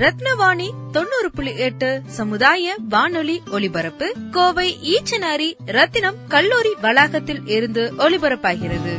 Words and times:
ரத்னவாணி 0.00 0.70
தொண்ணூறு 0.92 1.30
புள்ளி 1.34 1.56
எட்டு 1.56 2.02
சமுதாய 2.06 2.74
வானொலி 2.88 3.42
ஒலிபரப்பு. 3.50 4.12
கோவை 4.30 4.76
ஈச்சனாரி 4.82 5.48
ரத்தினம் 5.66 6.14
கல்லூரி 6.28 6.68
வளாகத்தில் 6.80 7.40
இருந்து 7.46 7.92
ஒலிபரப்பாகிறது. 7.98 8.92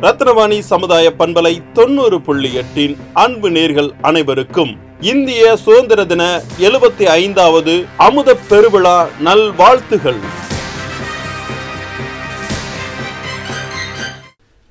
ரத்னவாணி 0.00 0.58
சமுதாய 0.58 1.12
பண்பலை 1.18 1.62
தொண்ணூறு 1.72 2.20
புள்ளி 2.20 2.54
எட்டின் 2.54 2.96
அன்பு 3.12 3.50
நேர்கள் 3.50 3.90
அனைவருக்கும் 4.00 4.76
இந்திய 5.00 5.56
சுதந்திர 5.56 6.04
தின 6.04 6.42
எழுபத்தி 6.58 7.02
ஐந்தாவது 7.02 7.84
அமுத 7.96 8.36
பெருவிழா 8.50 9.08
நல்வாழ்த்துகள். 9.20 10.48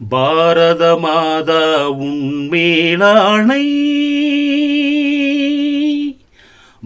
பாரத 0.09 0.97
மாதா 0.97 1.91
உண்மேலானை. 1.91 3.65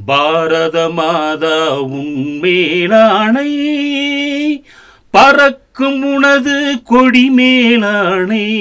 பாரத 0.05 0.89
மாதா 0.89 1.81
உண்மேலானை. 1.81 3.51
பறக்கும் 5.11 6.13
உனது 6.13 6.81
கொடி 6.83 7.29
மேலானை 7.29 8.59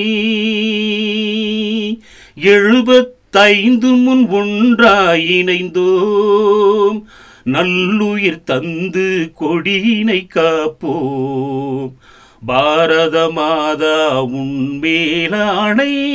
எழுபத்தைந்து 2.35 3.87
முன் 3.87 4.29
ஒன்றாய் 4.29 5.43
இணைந்தோம். 5.43 7.03
நல்லுயிர் 7.45 8.45
தந்து 8.45 9.33
கொடியினை 9.41 10.27
காப்போம். 10.27 11.93
பாரத 12.47 13.31
மாதா 13.31 14.25
உன்மேலானை 14.25 16.11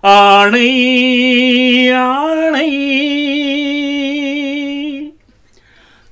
ஆணை 0.00 0.70
ஆணை. 1.90 2.70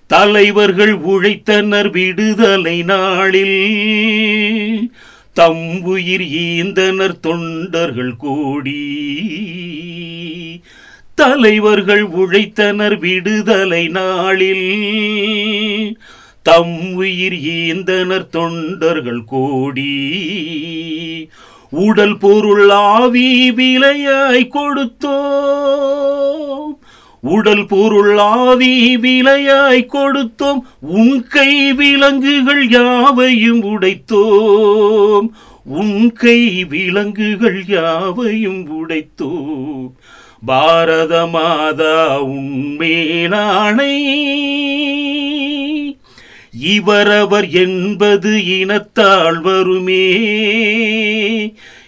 தலைவர்கள் 0.06 1.00
உழைத்தனர் 1.00 1.90
விடுதலை 1.90 2.82
நாளில் 2.82 4.90
தம் 5.32 5.82
உயிர் 5.82 6.20
ஈந்தனர் 6.20 7.20
தொண்டர்கள் 7.20 8.16
கோடி. 8.16 9.02
தலைவர்கள் 11.14 12.08
உழைத்தனர் 12.08 12.98
விடுதலை 12.98 13.88
நாளில் 13.88 15.98
தம் 16.46 16.94
உயிர் 16.94 17.32
ஈந்தனர் 17.32 18.26
தொண்டர்கள் 18.26 19.24
கூடி 19.24 20.10
உடல் 21.70 22.18
பொருள் 22.18 22.70
ஆவி 22.70 23.50
விலையாய் 23.50 24.50
கொடுத்தோம். 24.54 26.76
உடல் 27.20 27.66
பொருள் 27.66 28.18
ஆவி 28.18 28.96
விலையாய் 28.96 29.86
கொடுத்தோம். 29.86 30.60
உன் 30.80 31.28
கை 31.28 31.72
விலங்குகள் 31.72 32.68
யாவையும் 32.68 33.62
உடைத்தோம். 33.62 35.28
உன் 35.64 36.12
கை 36.12 36.64
விலங்குகள் 36.64 37.66
யாவையும் 37.66 38.68
உடைத்தோம். 38.68 39.90
பாரத 40.46 41.26
மாதா 41.26 42.24
உன்மேலானை 42.24 43.96
இவரவர் 46.60 47.50
என்பது 47.50 48.58
இனத்தால் 48.58 49.40
வருமே. 49.40 50.12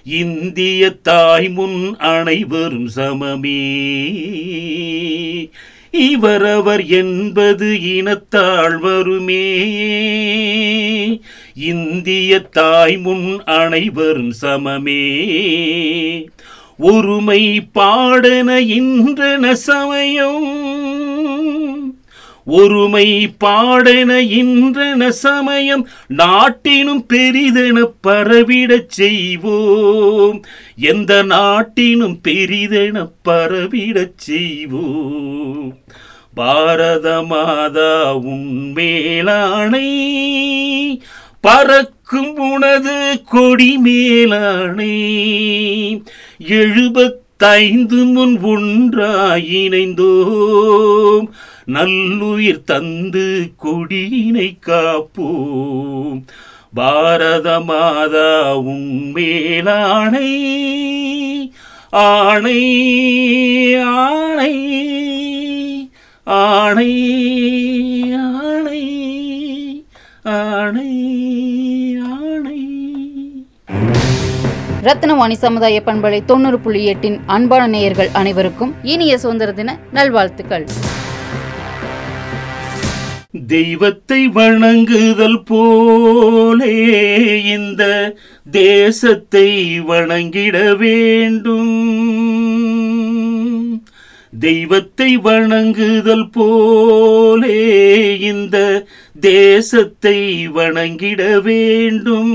இந்திய 0.05 0.91
தாய் 0.91 1.49
முன் 1.49 1.97
அனைவரும் 1.97 2.89
சமமே. 2.97 3.91
இவரவர் 5.91 6.87
என்பது 6.87 7.97
இனத்தால் 7.97 8.79
வருமே. 8.79 9.55
இந்திய 11.55 12.41
தாய் 12.41 12.99
முன் 12.99 13.43
அனைவரும் 13.45 14.33
சமமே. 14.43 15.27
ஒருமை 16.79 17.61
பாடன 17.73 18.61
இன்றன 18.61 19.55
சமயம். 19.55 20.78
ஒருமை 22.51 23.29
பாடன 23.39 24.21
இன்றன 24.21 25.11
சமயம் 25.11 25.89
நாட்டினும் 26.07 27.07
பெரிதென 27.13 27.91
பரவிடச் 28.07 28.91
செய்வோம். 28.91 30.45
எந்த 30.77 31.23
நாட்டினும் 31.23 32.19
பெரிதென 32.29 33.11
பரவிடச் 33.29 34.17
செய்வோம். 34.17 35.77
பாரத 36.35 37.23
மாதா 37.23 38.19
உண்மேலானை 38.19 39.89
பறக்கும் 41.41 42.37
உனது 42.37 43.23
கொடி 43.25 43.79
மேலானை 43.85 44.97
தைந்து 47.39 48.05
முன் 48.05 48.41
ஒன்றாய் 48.43 49.47
இணைந்தோம். 49.53 51.27
நல்லுயிர் 51.67 52.65
தந்து 52.65 53.51
கொடியினை 53.63 54.59
காப்போம். 54.67 56.23
பாரத 56.75 57.61
மாதா 57.61 58.59
உண்மேலானை 58.59 60.31
ஆணை 61.91 62.63
ஆணை 63.77 64.55
ஆணை 66.25 66.93
ஆணை 68.17 68.85
ஆணை. 70.23 70.87
ரத்னவாணி 74.89 75.33
சமுதாய 75.33 75.83
பண்பலை 75.87 76.25
தொண்ணூறு 76.25 76.59
புள்ளி 76.59 76.85
எட்டின் 76.85 77.17
அன்பான 77.27 77.67
நேயர்கள் 77.67 78.09
அனைவருக்கும் 78.13 78.75
இனிய 78.83 79.19
சுதந்திர 79.19 79.53
தின 79.53 79.79
நல்வாழ்த்துக்கள். 79.93 80.65
தெய்வத்தை 83.47 84.29
வணங்குதல் 84.29 85.43
போலே 85.45 86.73
இந்த 87.57 87.83
தேசத்தை 88.51 89.49
வணங்கிட 89.81 90.77
வேண்டும். 90.77 91.77
தெய்வத்தை 94.41 95.17
வணங்குதல் 95.19 96.29
போலே 96.33 97.61
இந்த 98.19 98.87
தேசத்தை 99.21 100.49
வணங்கிட 100.49 101.23
வேண்டும். 101.41 102.35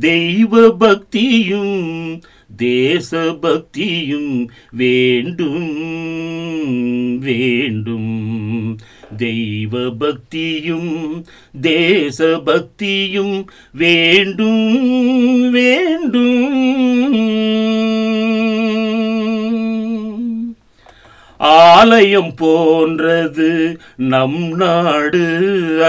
தெய்வ 0.00 0.70
பக்தியும் 0.70 2.20
தேசபக்தியும் 2.56 4.50
வேண்டும் 4.70 7.18
வேண்டும். 7.18 8.78
தெய்வ 9.16 9.90
பக்தியும் 9.90 11.24
தேசபக்தியும் 11.60 13.50
வேண்டும் 13.72 15.50
வேண்டும். 15.50 17.91
ஆலயம் 21.42 22.34
போன்றது 22.34 23.78
நம் 23.96 24.54
நாடு 24.56 25.24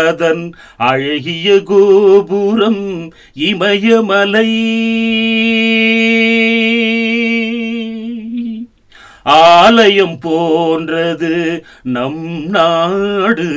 அதன் 0.06 0.54
அழகிய 0.78 1.62
கோபுரம் 1.64 3.14
இமயமலை. 3.34 4.52
ஆலயம் 9.64 10.20
போன்றது 10.20 11.66
நம் 11.84 12.50
நாடு. 12.50 13.52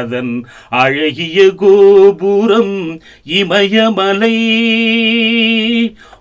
அதன் 0.00 0.46
அழகிய 0.70 1.50
கோபுரம் 1.56 3.00
இமயமலை. 3.24 4.36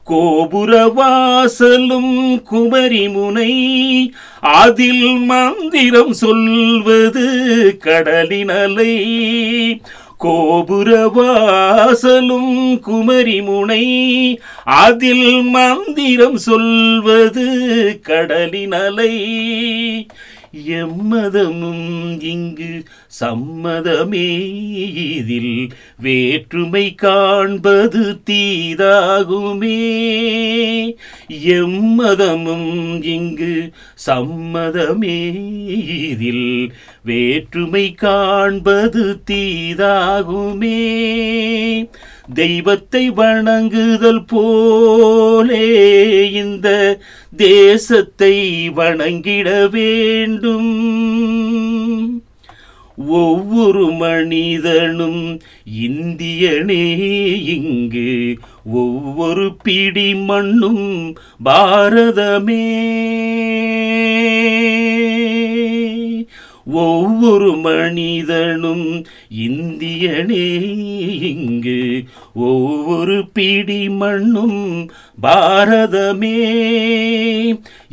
கோபுர 0.04 0.94
வாசலும் 0.98 2.42
குமரிமுனை 2.52 3.54
அதில் 4.42 5.18
மந்திரம் 5.18 6.14
சொல்வது 6.14 7.28
கடலின் 7.80 8.50
கோபுரவாசலும் 10.22 10.28
கோபுர 10.28 10.90
வாசலும் 11.08 12.80
குமரிமுனை 12.88 13.86
அதில் 14.64 15.42
மந்திரம் 15.42 16.38
சொல்வது 16.38 17.48
கடலின் 18.02 18.72
அலை. 18.72 19.14
எம்மதமும் 20.54 22.24
இங்கு 22.24 22.84
சம்மதமே. 23.20 24.38
இதில் 25.16 25.74
வேற்றுமை 26.00 26.96
காண்பது 26.96 28.20
தீதாகுமே. 28.30 29.78
எம்மதமும் 31.46 33.04
இங்கு 33.04 33.72
சம்மதமே. 34.08 35.28
இதில் 36.10 36.74
வேற்றுமை 37.04 37.92
காண்பது 37.92 39.22
தீதாகுமே. 39.32 40.80
தெய்வத்தை 42.34 43.10
வணங்குதல் 43.10 44.26
போலே 44.26 45.66
இந்த 46.32 47.00
தேசத்தை 47.38 48.36
வணங்கிட 48.70 49.70
வேண்டும். 49.70 50.74
ஒவ்வொரு 53.08 53.92
மனிதனும் 53.92 55.40
இந்தியனே 55.82 56.86
இங்கு 57.46 58.38
ஒவ்வொரு 58.64 59.56
பிடி 59.64 60.16
மண்ணும் 60.16 61.16
பாரதமே. 61.46 62.68
ஒவ்வொரு 66.66 67.56
மனிதனும் 67.56 69.06
இந்தியனே. 69.38 70.62
இங்கு 71.22 72.04
ஒவ்வொரு 72.34 73.28
பிடி 73.28 73.90
மண்ணும் 73.90 74.92
பாரதமே. 75.22 76.50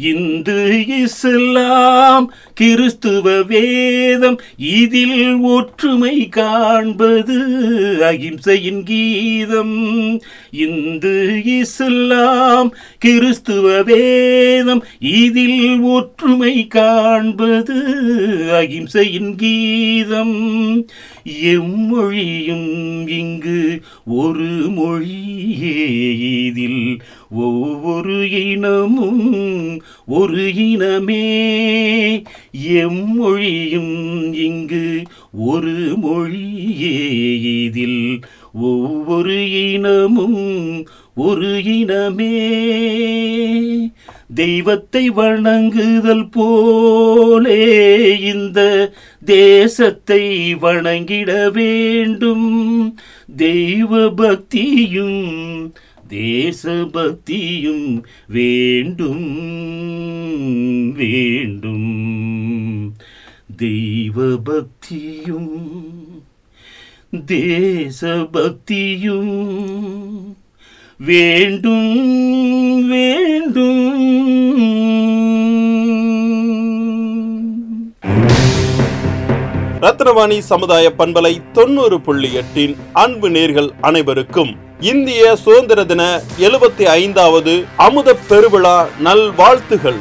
இந்து 0.00 0.85
இஸ்லாம் 0.87 2.33
கிறிஸ்துவ 2.55 3.43
வேதம் 3.43 4.41
இதில் 4.56 5.37
ஒற்றுமை 5.37 6.29
காண்பது 6.29 7.39
அகிம்சையின் 8.00 8.83
கீதம். 8.83 10.21
இந்து 10.50 11.43
இஸ்லாம் 11.45 12.75
கிறிஸ்துவ 12.99 13.83
வேதம் 13.83 14.85
இதில் 14.99 15.81
ஒற்றுமை 15.81 16.67
காண்பது 16.67 17.77
அகிம்சையின் 18.50 19.35
கீதம். 19.35 20.37
எம்மொழியும் 21.43 23.09
இங்கு 23.09 23.83
ஒரு 24.06 24.71
மொழியே 24.71 26.45
இதில் 26.45 27.03
ஒவ்வொரு 27.30 28.30
இனமும் 28.30 29.82
ஒரு 30.06 30.54
இனமே. 30.54 31.26
எம்மொழியும் 32.69 34.34
இங்கு 34.34 35.02
ஒரு 35.32 35.96
மொழியே. 36.02 37.06
இதில் 37.62 38.20
ஒவ்வொரு 38.52 39.72
இனமும் 39.72 40.86
ஒரு 41.14 41.64
இனமே. 41.64 42.56
தெய்வத்தை 44.34 45.10
வணங்குதல் 45.10 46.28
போலே 46.28 48.19
இந்த 48.20 48.92
தேசத்தை 49.25 50.54
வணங்கிட 50.54 51.52
வேண்டும். 51.52 52.98
தெய்வ 53.36 54.10
பக்தியும் 54.10 55.75
தேசபக்தியும் 56.08 58.05
வேண்டும் 58.28 59.34
வேண்டும். 60.94 62.96
தெய்வ 63.56 64.37
பக்தியும் 64.37 65.82
தேசபக்தியும் 67.25 69.37
வேண்டும் 70.99 72.88
வேண்டும். 72.88 73.96
ரத்னவாணி 79.81 80.38
சமுதாய 80.38 80.93
பண்பலை 80.99 81.43
தொண்ணூறு 81.52 82.00
புள்ளி 82.00 82.34
எட்டின் 82.34 82.76
அன்பு 82.93 83.31
நேர்கள் 83.31 83.70
அனைவருக்கும் 83.81 84.66
இந்திய 84.80 85.36
சுதந்திர 85.36 85.84
தின 85.84 86.02
எழுபத்தி 86.38 86.84
ஐந்தாவது 86.88 87.64
அமுத 87.76 88.14
பெருவிழா 88.28 88.86
நல்வாழ்த்துகள். 88.98 89.98